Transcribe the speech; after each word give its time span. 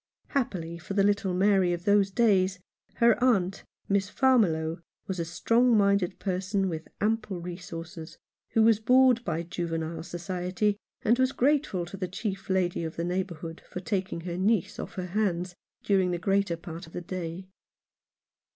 Happily 0.29 0.79
for 0.79 0.95
the 0.95 1.03
little 1.03 1.35
Mary 1.35 1.73
of 1.73 1.85
those 1.85 2.09
days, 2.09 2.57
her 2.95 3.23
aunt, 3.23 3.63
Miss 3.87 4.09
Farmiloe, 4.09 4.81
was 5.05 5.19
a 5.19 5.25
strong 5.25 5.77
minded 5.77 6.17
person 6.17 6.67
with 6.69 6.87
ample 6.99 7.39
resources, 7.39 8.17
who 8.53 8.63
was 8.63 8.79
bored 8.79 9.23
by 9.23 9.43
juvenile 9.43 10.01
society, 10.01 10.75
and 11.03 11.19
was 11.19 11.31
grateful 11.31 11.85
to 11.85 11.97
the 11.97 12.07
chief 12.07 12.49
lady 12.49 12.83
of 12.83 12.95
the 12.95 13.03
neighbourhood 13.03 13.61
for 13.69 13.79
taking 13.79 14.21
her 14.21 14.37
niece 14.37 14.79
off 14.79 14.95
her 14.95 15.05
hands 15.05 15.53
during 15.83 16.09
the 16.09 16.17
greater 16.17 16.57
part 16.57 16.87
of 16.87 16.93
the 16.93 17.01
day. 17.01 17.45